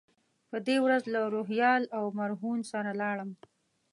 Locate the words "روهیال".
1.33-1.81